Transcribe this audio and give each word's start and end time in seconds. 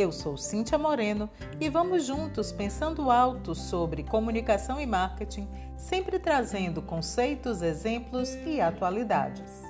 Eu 0.00 0.10
sou 0.10 0.34
Cíntia 0.34 0.78
Moreno 0.78 1.28
e 1.60 1.68
vamos 1.68 2.06
juntos 2.06 2.50
pensando 2.50 3.10
alto 3.10 3.54
sobre 3.54 4.02
comunicação 4.02 4.80
e 4.80 4.86
marketing, 4.86 5.46
sempre 5.76 6.18
trazendo 6.18 6.80
conceitos, 6.80 7.60
exemplos 7.60 8.34
e 8.46 8.62
atualidades. 8.62 9.62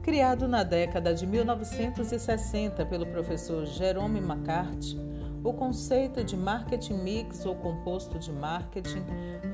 Criado 0.00 0.46
na 0.46 0.62
década 0.62 1.12
de 1.12 1.26
1960 1.26 2.86
pelo 2.86 3.06
professor 3.06 3.66
Jerome 3.66 4.20
McCarthy, 4.20 5.09
o 5.42 5.52
conceito 5.52 6.22
de 6.22 6.36
marketing 6.36 6.98
mix 6.98 7.46
ou 7.46 7.54
composto 7.54 8.18
de 8.18 8.30
marketing 8.30 9.02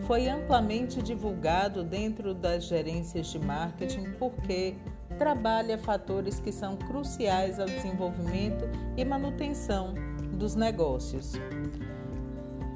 foi 0.07 0.29
amplamente 0.29 1.01
divulgado 1.01 1.85
dentro 1.85 2.35
das 2.35 2.65
gerências 2.65 3.29
de 3.29 3.39
marketing 3.39 4.13
porque 4.19 4.75
trabalha 5.17 5.79
fatores 5.79 6.41
que 6.41 6.51
são 6.51 6.77
cruciais 6.77 7.61
ao 7.61 7.67
desenvolvimento 7.67 8.65
e 8.97 9.05
manutenção 9.05 9.95
dos 10.33 10.57
negócios. 10.57 11.35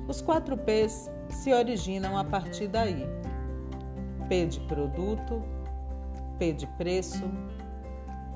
Os 0.08 0.22
quatro 0.22 0.56
P's 0.56 1.11
se 1.28 1.52
originam 1.52 2.17
a 2.17 2.24
partir 2.24 2.69
daí: 2.69 3.06
P 4.28 4.47
de 4.47 4.61
produto, 4.61 5.42
P 6.39 6.52
de 6.52 6.67
preço, 6.78 7.28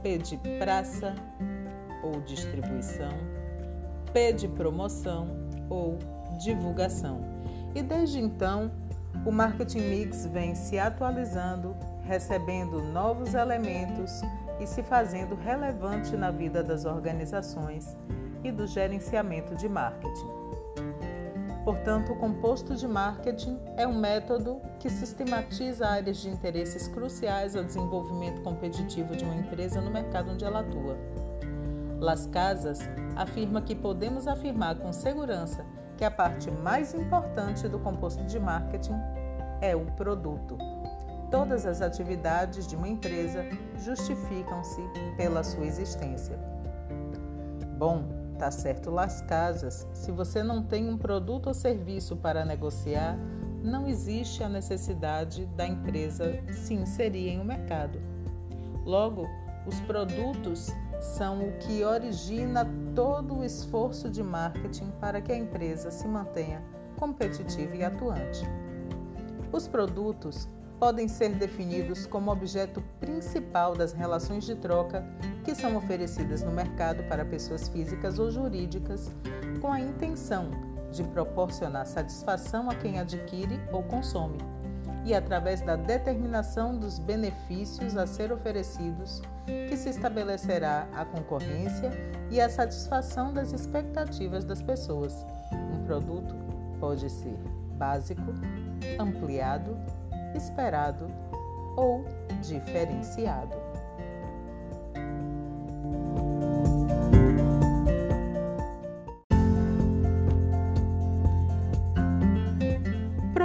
P 0.02 0.18
de 0.18 0.36
praça 0.58 1.14
ou 2.02 2.20
distribuição 2.20 3.43
P 4.14 4.32
de 4.32 4.46
promoção 4.46 5.28
ou 5.68 5.98
divulgação. 6.38 7.20
E 7.74 7.82
desde 7.82 8.20
então, 8.20 8.70
o 9.26 9.32
marketing 9.32 9.80
mix 9.80 10.24
vem 10.26 10.54
se 10.54 10.78
atualizando, 10.78 11.74
recebendo 12.04 12.80
novos 12.80 13.34
elementos 13.34 14.22
e 14.60 14.66
se 14.68 14.84
fazendo 14.84 15.34
relevante 15.34 16.16
na 16.16 16.30
vida 16.30 16.62
das 16.62 16.84
organizações 16.84 17.96
e 18.44 18.52
do 18.52 18.68
gerenciamento 18.68 19.56
de 19.56 19.68
marketing. 19.68 20.30
Portanto, 21.64 22.12
o 22.12 22.16
composto 22.16 22.76
de 22.76 22.86
marketing 22.86 23.58
é 23.76 23.86
um 23.86 23.98
método 23.98 24.60
que 24.78 24.90
sistematiza 24.90 25.88
áreas 25.88 26.18
de 26.18 26.28
interesses 26.28 26.86
cruciais 26.86 27.56
ao 27.56 27.64
desenvolvimento 27.64 28.42
competitivo 28.42 29.16
de 29.16 29.24
uma 29.24 29.34
empresa 29.34 29.80
no 29.80 29.90
mercado 29.90 30.30
onde 30.30 30.44
ela 30.44 30.60
atua. 30.60 30.96
Las 32.04 32.26
Casas 32.26 32.80
afirma 33.16 33.62
que 33.62 33.74
podemos 33.74 34.28
afirmar 34.28 34.76
com 34.76 34.92
segurança 34.92 35.64
que 35.96 36.04
a 36.04 36.10
parte 36.10 36.50
mais 36.50 36.94
importante 36.94 37.66
do 37.66 37.78
composto 37.78 38.22
de 38.24 38.38
marketing 38.38 39.00
é 39.62 39.74
o 39.74 39.86
produto. 39.92 40.58
Todas 41.30 41.64
as 41.64 41.80
atividades 41.80 42.66
de 42.66 42.76
uma 42.76 42.88
empresa 42.88 43.42
justificam-se 43.78 44.82
pela 45.16 45.42
sua 45.42 45.64
existência. 45.64 46.38
Bom, 47.78 48.04
tá 48.38 48.50
certo 48.50 48.90
Las 48.90 49.22
Casas, 49.22 49.88
se 49.94 50.12
você 50.12 50.42
não 50.42 50.62
tem 50.62 50.90
um 50.90 50.98
produto 50.98 51.46
ou 51.46 51.54
serviço 51.54 52.16
para 52.16 52.44
negociar, 52.44 53.16
não 53.62 53.88
existe 53.88 54.44
a 54.44 54.48
necessidade 54.48 55.46
da 55.56 55.66
empresa 55.66 56.38
se 56.52 56.74
inserir 56.74 57.30
em 57.30 57.40
um 57.40 57.44
mercado. 57.44 57.98
Logo, 58.84 59.26
os 59.66 59.80
produtos 59.80 60.70
são 61.04 61.46
o 61.46 61.52
que 61.58 61.84
origina 61.84 62.66
todo 62.94 63.38
o 63.38 63.44
esforço 63.44 64.08
de 64.08 64.22
marketing 64.22 64.90
para 65.00 65.20
que 65.20 65.30
a 65.30 65.36
empresa 65.36 65.90
se 65.90 66.08
mantenha 66.08 66.62
competitiva 66.96 67.76
e 67.76 67.84
atuante. 67.84 68.44
Os 69.52 69.68
produtos 69.68 70.48
podem 70.80 71.06
ser 71.06 71.30
definidos 71.34 72.06
como 72.06 72.32
objeto 72.32 72.82
principal 72.98 73.76
das 73.76 73.92
relações 73.92 74.44
de 74.44 74.54
troca 74.56 75.06
que 75.44 75.54
são 75.54 75.76
oferecidas 75.76 76.42
no 76.42 76.50
mercado 76.50 77.04
para 77.04 77.24
pessoas 77.24 77.68
físicas 77.68 78.18
ou 78.18 78.30
jurídicas 78.30 79.12
com 79.60 79.72
a 79.72 79.80
intenção 79.80 80.50
de 80.90 81.04
proporcionar 81.04 81.86
satisfação 81.86 82.70
a 82.70 82.74
quem 82.74 82.98
adquire 82.98 83.60
ou 83.70 83.82
consome 83.82 84.38
e 85.04 85.14
através 85.14 85.60
da 85.60 85.76
determinação 85.76 86.76
dos 86.76 86.98
benefícios 86.98 87.96
a 87.96 88.06
ser 88.06 88.32
oferecidos, 88.32 89.20
que 89.68 89.76
se 89.76 89.90
estabelecerá 89.90 90.88
a 90.94 91.04
concorrência 91.04 91.90
e 92.30 92.40
a 92.40 92.48
satisfação 92.48 93.32
das 93.32 93.52
expectativas 93.52 94.44
das 94.44 94.62
pessoas. 94.62 95.14
Um 95.52 95.84
produto 95.84 96.34
pode 96.80 97.08
ser 97.10 97.38
básico, 97.76 98.22
ampliado, 98.98 99.76
esperado 100.34 101.06
ou 101.76 102.04
diferenciado. 102.42 103.63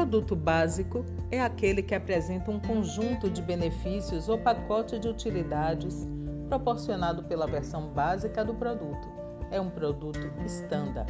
Produto 0.10 0.36
básico 0.36 1.06
é 1.30 1.40
aquele 1.40 1.84
que 1.84 1.94
apresenta 1.94 2.50
um 2.50 2.60
conjunto 2.60 3.30
de 3.30 3.44
benefícios 3.44 4.28
ou 4.28 4.40
pacote 4.40 4.98
de 4.98 5.08
utilidades 5.08 6.08
proporcionado 6.48 7.26
pela 7.26 7.46
versão 7.46 7.90
básica 7.90 8.44
do 8.44 8.56
produto. 8.56 9.08
É 9.52 9.62
um 9.62 9.70
produto 9.70 10.20
estándar, 10.44 11.06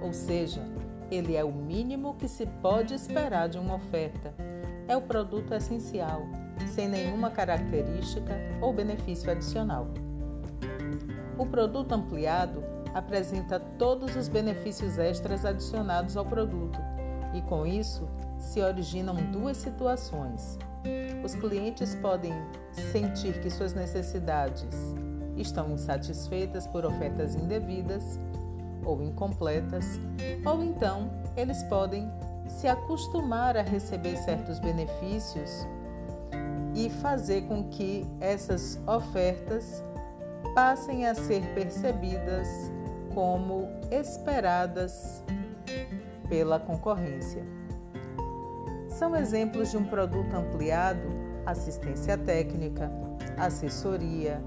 ou 0.00 0.12
seja, 0.12 0.62
ele 1.10 1.34
é 1.34 1.42
o 1.42 1.52
mínimo 1.52 2.14
que 2.14 2.28
se 2.28 2.46
pode 2.46 2.94
esperar 2.94 3.48
de 3.48 3.58
uma 3.58 3.74
oferta. 3.74 4.32
É 4.86 4.96
o 4.96 5.02
produto 5.02 5.52
essencial, 5.52 6.22
sem 6.68 6.86
nenhuma 6.86 7.30
característica 7.30 8.36
ou 8.62 8.72
benefício 8.72 9.32
adicional. 9.32 9.88
O 11.36 11.44
produto 11.44 11.90
ampliado 11.90 12.62
apresenta 12.94 13.58
todos 13.58 14.14
os 14.14 14.28
benefícios 14.28 14.96
extras 14.96 15.44
adicionados 15.44 16.16
ao 16.16 16.24
produto 16.24 16.78
e, 17.34 17.42
com 17.42 17.66
isso, 17.66 18.08
se 18.44 18.60
originam 18.60 19.16
duas 19.32 19.56
situações. 19.56 20.58
Os 21.24 21.34
clientes 21.34 21.94
podem 21.96 22.32
sentir 22.92 23.40
que 23.40 23.50
suas 23.50 23.72
necessidades 23.72 24.76
estão 25.36 25.70
insatisfeitas 25.70 26.66
por 26.66 26.84
ofertas 26.84 27.34
indevidas 27.34 28.18
ou 28.84 29.02
incompletas, 29.02 29.98
ou 30.44 30.62
então 30.62 31.10
eles 31.36 31.62
podem 31.64 32.10
se 32.46 32.68
acostumar 32.68 33.56
a 33.56 33.62
receber 33.62 34.16
certos 34.18 34.58
benefícios 34.58 35.66
e 36.74 36.90
fazer 36.90 37.42
com 37.42 37.64
que 37.70 38.06
essas 38.20 38.78
ofertas 38.86 39.82
passem 40.54 41.06
a 41.06 41.14
ser 41.14 41.42
percebidas 41.54 42.46
como 43.14 43.68
esperadas 43.90 45.22
pela 46.28 46.60
concorrência. 46.60 47.63
São 48.94 49.16
exemplos 49.16 49.72
de 49.72 49.76
um 49.76 49.84
produto 49.84 50.32
ampliado 50.34 51.08
assistência 51.44 52.16
técnica, 52.16 52.88
assessoria, 53.36 54.40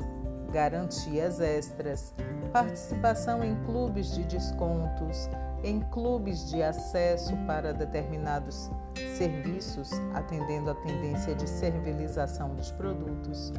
garantias 0.53 1.41
extras, 1.41 2.13
participação 2.53 3.43
em 3.43 3.61
clubes 3.65 4.15
de 4.15 4.23
descontos, 4.23 5.29
em 5.65 5.81
clubes 5.91 6.49
de 6.49 6.63
acesso 6.63 7.35
para 7.45 7.73
determinados 7.73 8.71
serviços, 9.17 9.91
atendendo 10.13 10.71
à 10.71 10.75
tendência 10.75 11.35
de 11.35 11.47
servilização 11.47 12.55
dos 12.55 12.71
produtos, 12.71 13.51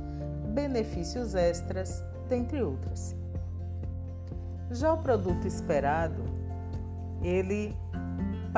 benefícios 0.55 1.35
extras, 1.35 2.03
dentre 2.31 2.63
outras. 2.63 3.15
Já 4.71 4.95
o 4.95 4.99
produto 4.99 5.47
esperado, 5.47 6.25
ele 7.23 7.77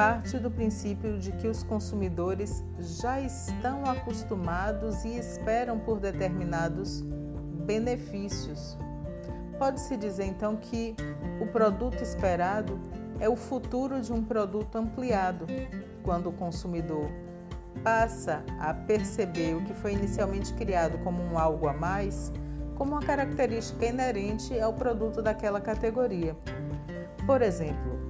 parte 0.00 0.38
do 0.38 0.50
princípio 0.50 1.18
de 1.18 1.30
que 1.30 1.46
os 1.46 1.62
consumidores 1.62 2.64
já 2.78 3.20
estão 3.20 3.84
acostumados 3.84 5.04
e 5.04 5.18
esperam 5.18 5.78
por 5.78 6.00
determinados 6.00 7.02
benefícios. 7.66 8.78
Pode-se 9.58 9.98
dizer 9.98 10.24
então 10.24 10.56
que 10.56 10.96
o 11.38 11.46
produto 11.48 12.02
esperado 12.02 12.80
é 13.18 13.28
o 13.28 13.36
futuro 13.36 14.00
de 14.00 14.10
um 14.10 14.24
produto 14.24 14.74
ampliado, 14.76 15.44
quando 16.02 16.30
o 16.30 16.32
consumidor 16.32 17.10
passa 17.84 18.42
a 18.58 18.72
perceber 18.72 19.54
o 19.54 19.62
que 19.66 19.74
foi 19.74 19.92
inicialmente 19.92 20.54
criado 20.54 20.96
como 21.04 21.22
um 21.22 21.38
algo 21.38 21.68
a 21.68 21.74
mais, 21.74 22.32
como 22.74 22.92
uma 22.92 23.02
característica 23.02 23.84
inerente 23.84 24.58
ao 24.58 24.72
produto 24.72 25.20
daquela 25.20 25.60
categoria. 25.60 26.34
Por 27.26 27.42
exemplo, 27.42 28.09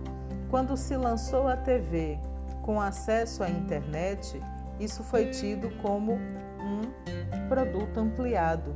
quando 0.51 0.77
se 0.77 0.97
lançou 0.97 1.47
a 1.47 1.57
TV 1.57 2.19
com 2.63 2.81
acesso 2.81 3.43
à 3.43 3.49
internet, 3.49 4.43
isso 4.79 5.03
foi 5.05 5.31
tido 5.31 5.71
como 5.81 6.15
um 6.15 7.49
produto 7.49 7.99
ampliado. 7.99 8.75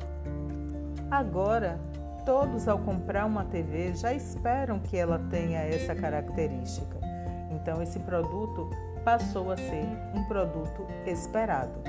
Agora, 1.10 1.78
todos 2.24 2.68
ao 2.68 2.78
comprar 2.78 3.26
uma 3.26 3.44
TV 3.44 3.94
já 3.94 4.14
esperam 4.14 4.78
que 4.78 4.96
ela 4.96 5.18
tenha 5.30 5.60
essa 5.60 5.94
característica. 5.94 6.98
Então, 7.50 7.82
esse 7.82 7.98
produto 8.00 8.70
passou 9.04 9.50
a 9.50 9.56
ser 9.56 9.86
um 10.14 10.24
produto 10.24 10.86
esperado. 11.06 11.80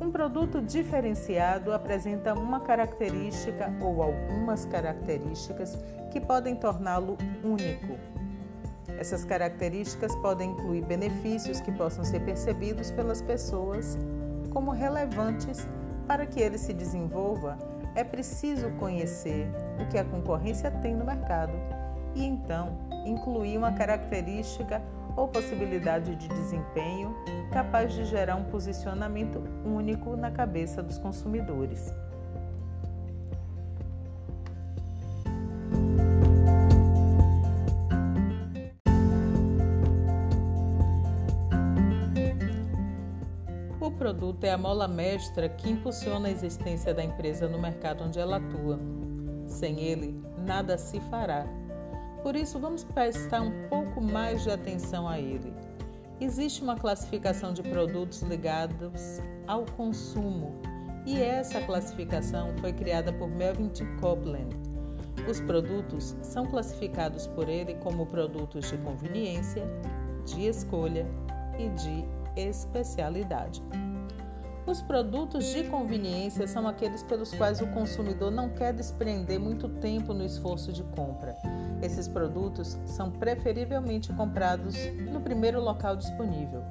Um 0.00 0.10
produto 0.10 0.60
diferenciado 0.60 1.72
apresenta 1.72 2.34
uma 2.34 2.60
característica 2.60 3.72
ou 3.80 4.02
algumas 4.02 4.64
características 4.64 5.78
que 6.10 6.20
podem 6.20 6.56
torná-lo 6.56 7.16
único. 7.44 7.98
Essas 8.98 9.24
características 9.24 10.14
podem 10.16 10.50
incluir 10.50 10.84
benefícios 10.84 11.60
que 11.60 11.72
possam 11.72 12.04
ser 12.04 12.20
percebidos 12.20 12.90
pelas 12.90 13.22
pessoas 13.22 13.96
como 14.50 14.70
relevantes 14.70 15.66
para 16.06 16.26
que 16.26 16.40
ele 16.40 16.58
se 16.58 16.72
desenvolva. 16.72 17.56
É 17.94 18.04
preciso 18.04 18.70
conhecer 18.72 19.48
o 19.80 19.88
que 19.88 19.98
a 19.98 20.04
concorrência 20.04 20.70
tem 20.70 20.94
no 20.94 21.04
mercado 21.04 21.52
e 22.14 22.24
então 22.24 22.78
incluir 23.06 23.56
uma 23.56 23.72
característica 23.72 24.82
ou 25.16 25.28
possibilidade 25.28 26.16
de 26.16 26.28
desempenho 26.28 27.14
capaz 27.52 27.92
de 27.92 28.04
gerar 28.04 28.36
um 28.36 28.44
posicionamento 28.44 29.42
único 29.64 30.16
na 30.16 30.30
cabeça 30.30 30.82
dos 30.82 30.98
consumidores. 30.98 31.92
O 43.80 43.90
produto 43.90 44.44
é 44.44 44.50
a 44.50 44.58
mola 44.58 44.88
mestra 44.88 45.48
que 45.48 45.68
impulsiona 45.68 46.28
a 46.28 46.30
existência 46.30 46.94
da 46.94 47.04
empresa 47.04 47.48
no 47.48 47.60
mercado 47.60 48.04
onde 48.04 48.18
ela 48.18 48.36
atua. 48.36 48.78
Sem 49.46 49.80
ele, 49.80 50.18
nada 50.38 50.78
se 50.78 50.98
fará. 51.00 51.46
Por 52.22 52.36
isso, 52.36 52.58
vamos 52.58 52.84
prestar 52.84 53.42
um 53.42 53.68
pouco 53.68 54.00
mais 54.00 54.42
de 54.42 54.50
atenção 54.50 55.08
a 55.08 55.18
ele. 55.18 55.52
Existe 56.20 56.62
uma 56.62 56.76
classificação 56.76 57.52
de 57.52 57.62
produtos 57.62 58.22
ligados 58.22 59.20
ao 59.46 59.64
consumo 59.64 60.60
e 61.04 61.20
essa 61.20 61.60
classificação 61.62 62.56
foi 62.58 62.72
criada 62.72 63.12
por 63.12 63.28
Melvin 63.28 63.68
T. 63.68 63.84
Copeland. 64.00 64.56
Os 65.28 65.40
produtos 65.40 66.16
são 66.22 66.46
classificados 66.46 67.26
por 67.26 67.48
ele 67.48 67.74
como 67.74 68.06
produtos 68.06 68.70
de 68.70 68.78
conveniência, 68.78 69.64
de 70.24 70.46
escolha 70.46 71.06
e 71.58 71.68
de 71.70 72.04
especialidade. 72.36 73.60
Os 74.64 74.80
produtos 74.80 75.46
de 75.46 75.64
conveniência 75.64 76.46
são 76.46 76.68
aqueles 76.68 77.02
pelos 77.02 77.34
quais 77.34 77.60
o 77.60 77.66
consumidor 77.68 78.30
não 78.30 78.48
quer 78.48 78.72
desprender 78.72 79.40
muito 79.40 79.68
tempo 79.68 80.14
no 80.14 80.24
esforço 80.24 80.72
de 80.72 80.84
compra. 80.84 81.34
Esses 81.82 82.06
produtos 82.06 82.78
são 82.86 83.10
preferivelmente 83.10 84.12
comprados 84.12 84.76
no 85.10 85.20
primeiro 85.20 85.60
local 85.60 85.96
disponível. 85.96 86.62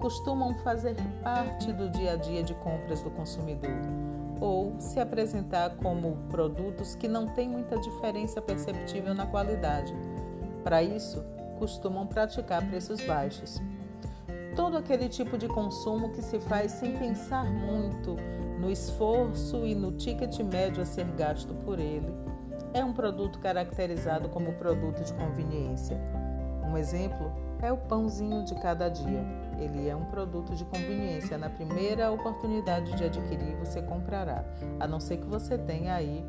Costumam 0.00 0.54
fazer 0.58 0.96
parte 1.22 1.72
do 1.72 1.88
dia 1.88 2.12
a 2.12 2.16
dia 2.16 2.42
de 2.42 2.54
compras 2.54 3.02
do 3.02 3.10
consumidor 3.10 3.70
ou 4.40 4.78
se 4.78 5.00
apresentar 5.00 5.76
como 5.76 6.16
produtos 6.28 6.94
que 6.94 7.08
não 7.08 7.26
têm 7.28 7.48
muita 7.48 7.78
diferença 7.78 8.42
perceptível 8.42 9.14
na 9.14 9.26
qualidade. 9.26 9.92
Para 10.62 10.82
isso, 10.82 11.24
costumam 11.58 12.06
praticar 12.06 12.64
preços 12.68 13.00
baixos 13.00 13.60
todo 14.58 14.76
aquele 14.76 15.08
tipo 15.08 15.38
de 15.38 15.46
consumo 15.46 16.10
que 16.10 16.20
se 16.20 16.40
faz 16.40 16.72
sem 16.72 16.96
pensar 16.96 17.44
muito 17.44 18.16
no 18.58 18.68
esforço 18.68 19.64
e 19.64 19.72
no 19.72 19.92
ticket 19.92 20.36
médio 20.40 20.82
a 20.82 20.84
ser 20.84 21.04
gasto 21.12 21.54
por 21.64 21.78
ele, 21.78 22.12
é 22.72 22.84
um 22.84 22.92
produto 22.92 23.38
caracterizado 23.38 24.28
como 24.28 24.52
produto 24.54 25.02
de 25.02 25.12
conveniência. 25.14 25.98
Um 26.64 26.76
exemplo 26.76 27.32
é 27.60 27.72
o 27.72 27.76
pãozinho 27.76 28.44
de 28.44 28.54
cada 28.56 28.88
dia. 28.88 29.24
Ele 29.58 29.88
é 29.88 29.96
um 29.96 30.04
produto 30.04 30.54
de 30.54 30.64
conveniência. 30.64 31.36
Na 31.36 31.48
primeira 31.48 32.10
oportunidade 32.10 32.94
de 32.96 33.04
adquirir, 33.04 33.56
você 33.56 33.82
comprará, 33.82 34.44
a 34.78 34.86
não 34.86 35.00
ser 35.00 35.16
que 35.16 35.26
você 35.26 35.58
tenha 35.58 35.94
aí 35.94 36.24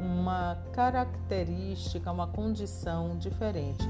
uma 0.00 0.58
característica, 0.72 2.10
uma 2.10 2.26
condição 2.26 3.16
diferente. 3.18 3.86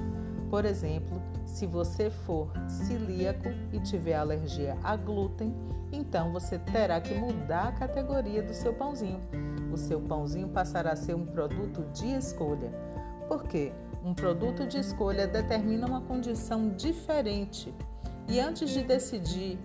Por 0.50 0.65
exemplo, 0.65 1.23
se 1.47 1.67
você 1.67 2.11
for 2.11 2.50
celíaco 2.69 3.49
e 3.73 3.81
tiver 3.81 4.15
alergia 4.15 4.77
a 4.83 4.97
glúten, 4.97 5.55
então 5.91 6.33
você 6.33 6.59
terá 6.59 7.00
que 7.00 7.15
mudar 7.15 7.69
a 7.69 7.73
categoria 7.73 8.43
do 8.43 8.53
seu 8.53 8.75
pãozinho. 8.75 9.21
O 9.72 9.76
seu 9.78 10.00
pãozinho 10.00 10.48
passará 10.48 10.92
a 10.92 10.96
ser 10.96 11.14
um 11.14 11.24
produto 11.24 11.82
de 11.92 12.14
escolha. 12.14 12.70
Por 13.26 13.44
quê? 13.44 13.72
Um 14.04 14.12
produto 14.12 14.66
de 14.66 14.78
escolha 14.78 15.26
determina 15.26 15.86
uma 15.86 16.02
condição 16.02 16.69
diferente. 16.70 17.74
E 18.28 18.38
antes 18.38 18.70
de 18.70 18.82
decidir 18.82 19.58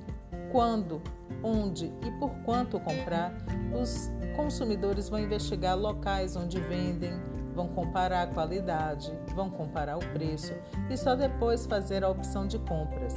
quando, 0.52 1.02
onde 1.44 1.88
e 2.06 2.12
por 2.20 2.32
quanto 2.46 2.80
comprar, 2.80 3.34
os 3.80 4.10
consumidores 4.36 5.10
vão 5.10 5.20
investigar 5.20 5.78
locais 5.78 6.36
onde 6.36 6.60
vendem, 6.62 7.12
vão 7.54 7.68
comparar 7.68 8.24
a 8.24 8.28
qualidade, 8.28 9.12
vão 9.36 9.50
comparar 9.50 9.98
o 9.98 10.08
preço 10.14 10.54
e 10.90 10.96
só 10.96 11.16
depois 11.16 11.66
fazer 11.66 12.04
a 12.04 12.10
opção 12.10 12.48
de 12.48 12.60
compras. 12.60 13.16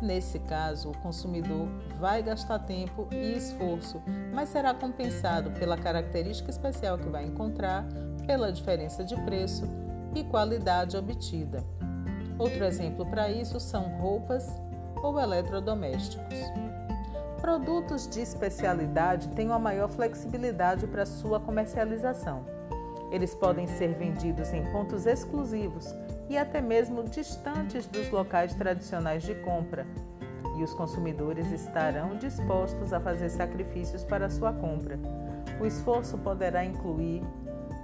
Nesse 0.00 0.38
caso, 0.38 0.90
o 0.90 0.98
consumidor 0.98 1.68
vai 1.98 2.22
gastar 2.22 2.60
tempo 2.60 3.06
e 3.12 3.36
esforço, 3.36 4.00
mas 4.32 4.48
será 4.48 4.72
compensado 4.72 5.50
pela 5.52 5.76
característica 5.76 6.50
especial 6.50 6.96
que 6.96 7.08
vai 7.08 7.24
encontrar, 7.26 7.86
pela 8.26 8.50
diferença 8.50 9.04
de 9.04 9.14
preço 9.22 9.68
e 10.14 10.24
qualidade 10.24 10.96
obtida. 10.96 11.62
Outro 12.38 12.64
exemplo 12.64 13.04
para 13.04 13.30
isso 13.30 13.60
são 13.60 13.82
roupas 13.98 14.48
ou 15.02 15.20
eletrodomésticos. 15.20 16.38
Produtos 17.40 18.08
de 18.08 18.20
especialidade 18.20 19.28
têm 19.28 19.48
uma 19.48 19.58
maior 19.58 19.88
flexibilidade 19.88 20.86
para 20.86 21.04
sua 21.04 21.38
comercialização. 21.38 22.44
Eles 23.10 23.34
podem 23.34 23.66
ser 23.66 23.94
vendidos 23.94 24.52
em 24.52 24.64
pontos 24.72 25.04
exclusivos 25.04 25.94
e 26.30 26.38
até 26.38 26.60
mesmo 26.60 27.02
distantes 27.02 27.86
dos 27.88 28.08
locais 28.08 28.54
tradicionais 28.54 29.24
de 29.24 29.34
compra, 29.34 29.84
e 30.56 30.62
os 30.62 30.72
consumidores 30.72 31.50
estarão 31.50 32.16
dispostos 32.16 32.92
a 32.92 33.00
fazer 33.00 33.28
sacrifícios 33.30 34.04
para 34.04 34.30
sua 34.30 34.52
compra. 34.52 34.96
O 35.60 35.66
esforço 35.66 36.16
poderá 36.18 36.64
incluir 36.64 37.22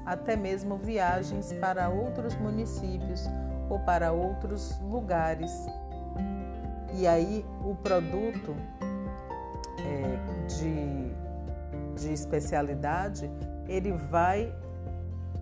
até 0.04 0.36
mesmo 0.36 0.76
viagens 0.76 1.52
para 1.54 1.88
outros 1.88 2.36
municípios 2.36 3.28
ou 3.68 3.80
para 3.80 4.12
outros 4.12 4.78
lugares. 4.80 5.52
E 6.94 7.04
aí 7.04 7.44
o 7.64 7.74
produto 7.74 8.54
é, 9.80 10.46
de, 10.46 12.00
de 12.00 12.12
especialidade 12.12 13.28
ele 13.66 13.90
vai 13.90 14.54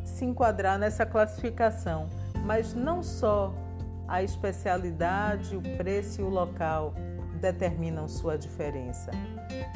se 0.04 0.24
enquadrar 0.24 0.78
nessa 0.78 1.04
classificação, 1.04 2.08
mas 2.44 2.74
não 2.74 3.02
só 3.02 3.54
a 4.06 4.22
especialidade, 4.22 5.56
o 5.56 5.62
preço 5.76 6.20
e 6.20 6.24
o 6.24 6.28
local 6.28 6.94
determinam 7.40 8.06
sua 8.06 8.36
diferença. 8.36 9.10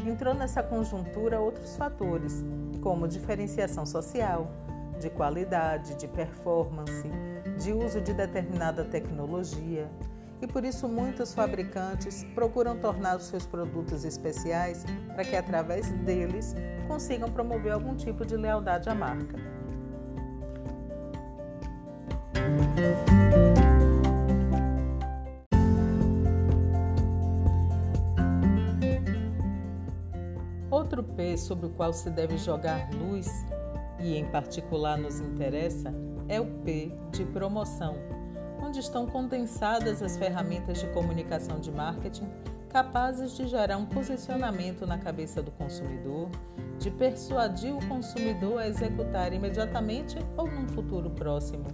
Entrou 0.07 0.35
nessa 0.35 0.63
conjuntura 0.63 1.41
outros 1.41 1.77
fatores, 1.77 2.45
como 2.83 3.09
diferenciação 3.09 3.85
social, 3.85 4.51
de 5.01 5.09
qualidade, 5.11 5.95
de 5.95 6.07
performance, 6.09 7.09
de 7.59 7.73
uso 7.73 8.01
de 8.01 8.13
determinada 8.13 8.85
tecnologia. 8.85 9.89
E 10.41 10.47
por 10.47 10.65
isso 10.65 10.89
muitos 10.89 11.35
fabricantes 11.35 12.25
procuram 12.35 12.79
tornar 12.79 13.17
os 13.17 13.25
seus 13.25 13.47
produtos 13.47 14.05
especiais 14.05 14.85
para 15.15 15.25
que 15.25 15.35
através 15.35 15.91
deles 16.05 16.55
consigam 16.87 17.31
promover 17.31 17.73
algum 17.73 17.95
tipo 17.95 18.25
de 18.25 18.37
lealdade 18.37 18.89
à 18.89 18.95
marca. 18.95 19.58
Outro 30.71 31.03
P 31.03 31.37
sobre 31.37 31.67
o 31.67 31.71
qual 31.71 31.93
se 31.93 32.11
deve 32.11 32.37
jogar 32.37 32.89
luz 32.95 33.29
e 34.01 34.17
em 34.17 34.25
particular 34.27 34.97
nos 34.97 35.21
interessa 35.21 35.93
é 36.29 36.41
o 36.41 36.47
P 36.63 36.93
de 37.11 37.25
promoção, 37.25 37.97
onde 38.63 38.81
estão 38.81 39.07
condensadas 39.07 40.03
as 40.03 40.17
ferramentas 40.17 40.81
de 40.81 40.87
comunicação 40.89 41.59
de 41.59 41.71
marketing 41.71 42.29
capazes 42.69 43.35
de 43.35 43.47
gerar 43.47 43.77
um 43.77 43.87
posicionamento 43.87 44.87
na 44.87 44.99
cabeça 44.99 45.43
do 45.43 45.51
consumidor, 45.51 46.29
de 46.79 46.91
persuadir 46.91 47.75
o 47.75 47.87
consumidor 47.89 48.61
a 48.61 48.69
executar 48.69 49.33
imediatamente 49.33 50.17
ou 50.37 50.47
num 50.47 50.69
futuro 50.69 51.11
próximo 51.11 51.67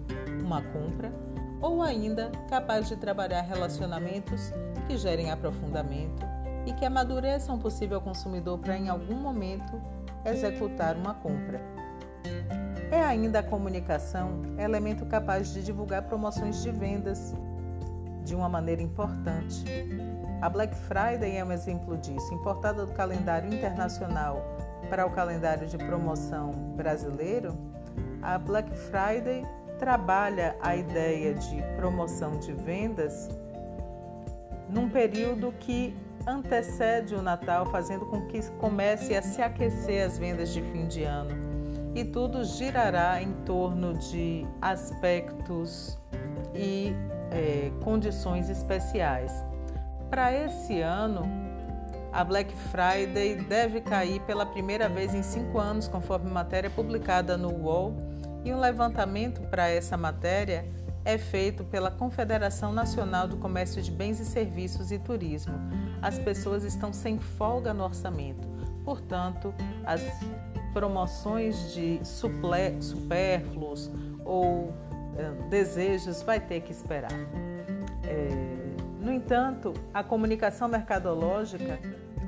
uma 0.44 0.62
compra, 0.62 1.12
ou 1.60 1.82
ainda 1.82 2.30
capaz 2.48 2.88
de 2.88 2.96
trabalhar 2.96 3.40
relacionamentos 3.40 4.52
que 4.86 4.96
gerem 4.96 5.30
aprofundamento 5.30 6.24
e 6.66 6.72
que 6.72 6.84
amadureçam 6.84 7.56
o 7.56 7.58
possível 7.58 8.00
consumidor 8.00 8.58
para 8.58 8.76
em 8.76 8.88
algum 8.88 9.14
momento 9.14 9.80
executar 10.24 10.96
uma 10.96 11.14
compra. 11.14 11.60
É 12.90 13.02
ainda 13.02 13.40
a 13.40 13.42
comunicação 13.42 14.42
elemento 14.58 15.04
capaz 15.06 15.52
de 15.52 15.62
divulgar 15.62 16.02
promoções 16.02 16.62
de 16.62 16.70
vendas 16.70 17.34
de 18.24 18.34
uma 18.34 18.48
maneira 18.48 18.82
importante. 18.82 19.64
A 20.40 20.48
Black 20.48 20.74
Friday 20.74 21.36
é 21.36 21.44
um 21.44 21.52
exemplo 21.52 21.96
disso, 21.96 22.32
importada 22.34 22.84
do 22.84 22.92
calendário 22.92 23.52
internacional 23.52 24.42
para 24.90 25.06
o 25.06 25.10
calendário 25.10 25.66
de 25.66 25.78
promoção 25.78 26.50
brasileiro. 26.76 27.56
A 28.22 28.38
Black 28.38 28.70
Friday 28.76 29.44
trabalha 29.78 30.56
a 30.60 30.76
ideia 30.76 31.34
de 31.34 31.62
promoção 31.76 32.38
de 32.38 32.52
vendas 32.52 33.28
num 34.68 34.88
período 34.88 35.52
que 35.60 35.96
antecede 36.26 37.14
o 37.14 37.22
Natal, 37.22 37.66
fazendo 37.66 38.06
com 38.06 38.26
que 38.26 38.40
comece 38.52 39.14
a 39.14 39.22
se 39.22 39.42
aquecer 39.42 40.06
as 40.06 40.18
vendas 40.18 40.52
de 40.52 40.62
fim 40.62 40.86
de 40.86 41.04
ano. 41.04 41.30
E 41.94 42.04
tudo 42.04 42.44
girará 42.44 43.22
em 43.22 43.32
torno 43.44 43.94
de 43.94 44.46
aspectos 44.60 45.98
e 46.54 46.92
é, 47.30 47.70
condições 47.82 48.48
especiais. 48.48 49.32
Para 50.10 50.32
esse 50.32 50.80
ano, 50.80 51.22
a 52.12 52.24
Black 52.24 52.52
Friday 52.70 53.36
deve 53.36 53.80
cair 53.80 54.20
pela 54.22 54.46
primeira 54.46 54.88
vez 54.88 55.14
em 55.14 55.22
cinco 55.22 55.58
anos, 55.58 55.88
conforme 55.88 56.30
matéria 56.30 56.70
publicada 56.70 57.36
no 57.36 57.52
UOL, 57.52 57.94
e 58.44 58.52
um 58.52 58.60
levantamento 58.60 59.40
para 59.48 59.68
essa 59.68 59.96
matéria 59.96 60.68
é 61.04 61.18
feito 61.18 61.64
pela 61.64 61.90
Confederação 61.90 62.72
Nacional 62.72 63.26
do 63.28 63.36
Comércio 63.36 63.82
de 63.82 63.90
Bens 63.90 64.20
e 64.20 64.24
Serviços 64.24 64.90
e 64.90 64.98
Turismo. 64.98 65.54
As 66.00 66.18
pessoas 66.18 66.64
estão 66.64 66.92
sem 66.92 67.18
folga 67.18 67.74
no 67.74 67.84
orçamento, 67.84 68.46
portanto, 68.84 69.54
as 69.84 70.02
promoções 70.72 71.72
de 71.72 72.00
supérfluos 72.02 73.90
ou 74.24 74.74
é, 75.16 75.30
desejos 75.48 76.22
vai 76.22 76.40
ter 76.40 76.60
que 76.62 76.72
esperar. 76.72 77.12
É, 78.02 78.28
no 79.00 79.12
entanto, 79.12 79.72
a 79.92 80.02
comunicação 80.02 80.66
mercadológica 80.68 81.78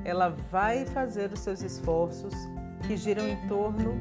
ela 0.05 0.29
vai 0.29 0.85
fazer 0.85 1.31
os 1.33 1.39
seus 1.39 1.61
esforços 1.61 2.33
que 2.85 2.95
giram 2.95 3.27
em 3.27 3.35
torno 3.47 3.99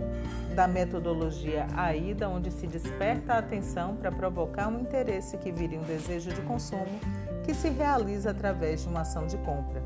da 0.57 0.67
metodologia 0.67 1.67
AIDA, 1.77 2.31
onde 2.31 2.51
se 2.51 2.67
desperta 2.67 3.35
a 3.35 3.39
atenção 3.39 3.95
para 3.95 4.11
provocar 4.11 4.69
um 4.69 4.81
interesse 4.81 5.37
que 5.37 5.53
vire 5.53 5.77
um 5.77 5.83
desejo 5.83 6.31
de 6.33 6.41
consumo 6.41 6.99
que 7.45 7.53
se 7.53 7.69
realiza 7.69 8.31
através 8.31 8.83
de 8.83 8.89
uma 8.89 9.03
ação 9.03 9.27
de 9.27 9.37
compra. 9.37 9.83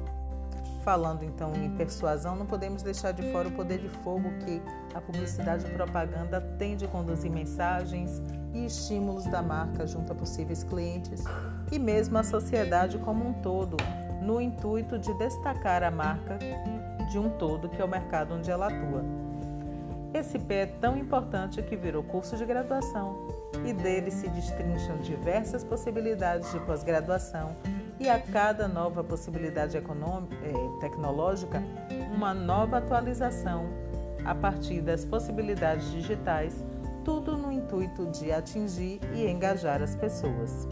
Falando 0.84 1.24
então 1.24 1.52
em 1.56 1.68
persuasão, 1.76 2.36
não 2.36 2.46
podemos 2.46 2.84
deixar 2.84 3.10
de 3.10 3.32
fora 3.32 3.48
o 3.48 3.50
poder 3.52 3.80
de 3.80 3.88
fogo 3.88 4.30
que 4.44 4.62
a 4.94 5.00
publicidade 5.00 5.66
e 5.66 5.70
propaganda 5.70 6.40
tem 6.56 6.76
de 6.76 6.86
conduzir 6.86 7.32
mensagens 7.32 8.22
e 8.54 8.64
estímulos 8.64 9.24
da 9.24 9.42
marca 9.42 9.88
junto 9.88 10.12
a 10.12 10.14
possíveis 10.14 10.62
clientes 10.62 11.24
e 11.72 11.80
mesmo 11.80 12.16
a 12.16 12.22
sociedade 12.22 12.96
como 12.98 13.28
um 13.28 13.32
todo, 13.32 13.76
no 14.22 14.40
intuito 14.40 15.00
de 15.00 15.12
destacar 15.14 15.82
a 15.82 15.90
marca 15.90 16.38
de 17.10 17.18
um 17.18 17.28
todo 17.28 17.68
que 17.68 17.82
é 17.82 17.84
o 17.84 17.88
mercado 17.88 18.34
onde 18.34 18.52
ela 18.52 18.68
atua. 18.68 19.29
Esse 20.12 20.38
pé 20.40 20.62
é 20.62 20.66
tão 20.66 20.96
importante 20.96 21.62
que 21.62 21.76
virou 21.76 22.02
curso 22.02 22.36
de 22.36 22.44
graduação. 22.44 23.28
E 23.64 23.72
dele 23.72 24.10
se 24.10 24.28
destrincham 24.28 24.98
diversas 24.98 25.62
possibilidades 25.62 26.50
de 26.50 26.58
pós-graduação. 26.60 27.54
E 27.98 28.08
a 28.08 28.18
cada 28.18 28.66
nova 28.66 29.04
possibilidade 29.04 29.76
eh, 29.76 29.82
tecnológica, 30.80 31.62
uma 32.12 32.34
nova 32.34 32.78
atualização. 32.78 33.66
A 34.24 34.34
partir 34.34 34.80
das 34.80 35.04
possibilidades 35.04 35.90
digitais, 35.92 36.64
tudo 37.04 37.36
no 37.36 37.52
intuito 37.52 38.06
de 38.06 38.32
atingir 38.32 39.00
e 39.14 39.26
engajar 39.26 39.80
as 39.80 39.94
pessoas. 39.94 40.66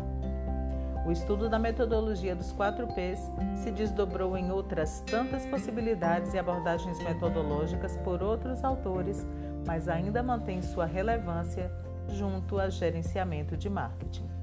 O 1.08 1.10
estudo 1.10 1.48
da 1.48 1.58
metodologia 1.58 2.36
dos 2.36 2.52
4 2.52 2.86
Ps 2.88 3.32
se 3.54 3.70
desdobrou 3.70 4.36
em 4.36 4.52
outras 4.52 5.00
tantas 5.06 5.46
possibilidades 5.46 6.34
e 6.34 6.38
abordagens 6.38 7.02
metodológicas 7.02 7.96
por 8.04 8.22
outros 8.22 8.62
autores, 8.62 9.26
mas 9.66 9.88
ainda 9.88 10.22
mantém 10.22 10.60
sua 10.60 10.84
relevância 10.84 11.72
junto 12.10 12.58
a 12.58 12.68
gerenciamento 12.68 13.56
de 13.56 13.70
marketing. 13.70 14.37